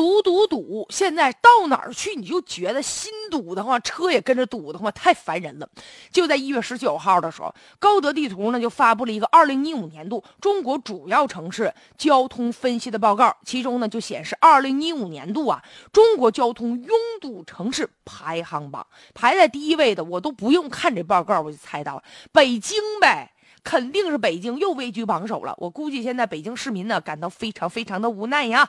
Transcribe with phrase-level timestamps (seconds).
[0.00, 0.86] 堵堵堵！
[0.88, 5.68] 现在到哪儿去你就觉得心堵得慌，车也跟着堵得慌，太烦人了。
[6.10, 16.88] 就在一月十九号的时候，高德地图呢就发布了一个二零一五年度中国主要城市交通分析的报告，其中呢就显示二零一五年度啊中国交通拥
[17.20, 23.32] 堵城市排行榜排在第一位的，我都不用看这报告我就猜到了，北京呗。
[23.62, 25.54] 肯定是北京又位居榜首了。
[25.58, 28.68] 我估计现在北京市民呢感到非常非常的无奈呀。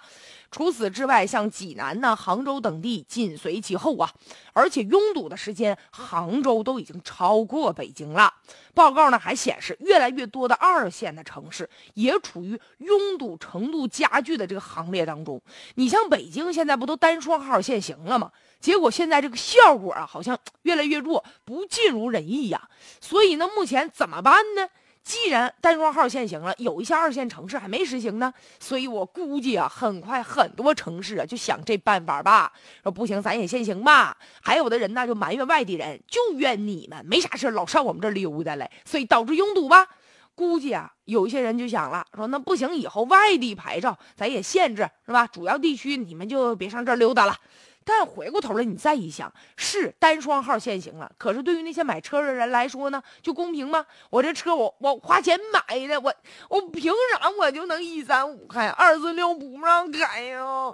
[0.51, 4.11] 除此之外，像济南呢、杭州等地紧随其后啊。
[4.51, 8.33] 而且拥堵的时间，杭州都已经超过北京了。
[8.73, 15.41] 报告呢还显示，越来越多的二线的城市也处于拥堵程度加剧的这个行列当中。
[15.75, 18.29] 你像北京现在不都单双号限行了吗？
[18.59, 22.69] 结果现在这个效果啊好像越来越弱，不尽如人意呀。
[22.99, 24.67] 所以呢，目前怎么办呢？
[25.03, 34.15] 既然单双号限行了，有一些二线城市还没实行呢，所以我估计啊，很快很多城市啊就想这办法吧，说不行，咱也限行吧。
[34.41, 39.87] 还有的人呢就埋怨外地人，就怨你们没啥事老上我们这溜达来，所以导致拥堵吧。
[40.33, 45.27] 估计啊，有一些人就想了，说那不行，以后外地牌照咱也限制是吧？
[45.27, 47.35] 主要地区你们就别上这溜达了。
[47.83, 53.85] 但回过头来，你再一想，是单双号限行了，可是对于那些买车的人来说呢，就公平吗？
[54.09, 56.13] 我这车我我花钱买的，我
[56.49, 60.73] 我凭啥我就能一三五开，二四六不让开呀？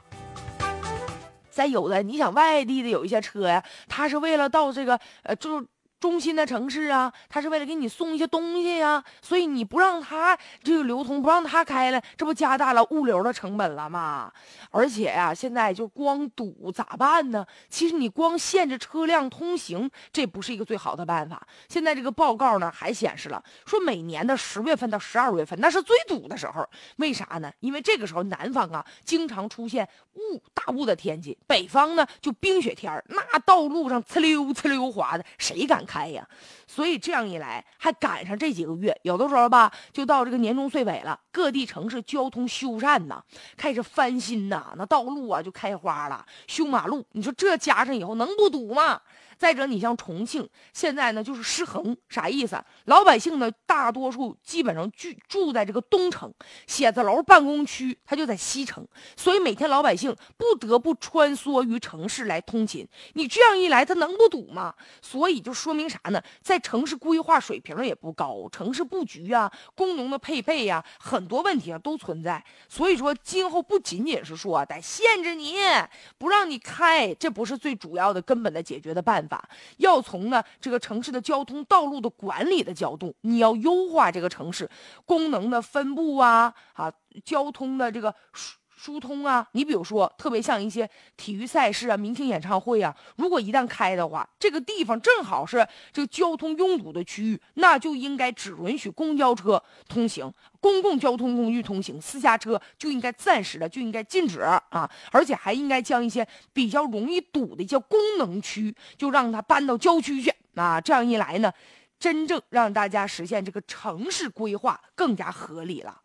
[1.50, 5.66] 再有的，你想外地的有一些车呀，他是为了到这个呃，就。
[6.00, 14.32] 中心的城市啊，他是为了给你送一些东西呀，所以你不让他这个流通，不让他开了，这不加大了物流的成本了吗？
[14.70, 17.44] 而且呀，现在就光堵咋办呢？
[17.68, 21.42] 其实你光限制车辆通行，这不是一个最好的办法。
[21.68, 26.64] 现在这个报告呢还显示了，说每年的十月份到十二月份，那是最堵的时候。
[26.98, 27.52] 为啥呢？
[27.62, 35.87] 因为这个时候南方啊经常出现雾大雾的天气，北方呢就冰雪天那道路上呲溜呲溜滑的，谁敢？
[35.88, 36.28] 开呀，
[36.68, 43.24] 所以这样一来，还赶上这几个月，有的时候吧，就到这个年终岁尾了，各地城市交通修缮呐，
[43.56, 49.02] 开始翻新呐，那道路啊就开花了，修马路，你说这加上以后能不堵吗？
[49.38, 52.60] 再者，你像重庆，现在呢就是失衡，啥意思？
[52.86, 56.34] 老百姓呢，大多数基本上居住在这个东城，
[56.66, 58.84] 写字楼、办公区，它就在西城，
[59.16, 62.88] 所以每天老百姓不得不穿梭于城市来通勤。
[63.14, 64.74] 你这样一来，它能不堵吗？
[65.04, 66.22] 所以就说明啥呢？
[66.42, 72.44] 在城市规划水平也不高，城市布局啊、工农的配备呀，很多问题啊都存在。
[72.68, 75.58] 所以说，今后不仅仅是说得限制你，
[76.18, 79.26] 不让你开，这不是最主要的根本的解决的办。
[79.28, 84.70] 法要从呢这个城市的交通道路的管理的角度，你要优化这个城市
[85.06, 86.92] 功能的分布啊啊，
[87.24, 88.16] 交通的这个。
[88.78, 104.62] 疏通啊，你比如说，特别像一些体育赛事啊、明星演唱会啊，如果一旦开的话，这个地方正好是这个交通拥堵的区域，那就应该只允许公交车通行，公共交通工具通行，私家车就应该暂时的就应该禁止啊，
[105.12, 111.52] 而且还应该将一些比较容易堵的叫功能区，就让它搬到郊区去啊，这样一来呢，
[112.00, 116.02] 真正让大家实现这个城市规划更加合理了。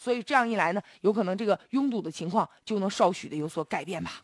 [0.00, 4.22] 所以这样一来呢，有可能这个拥堵的情况就能稍许的有所改变吧。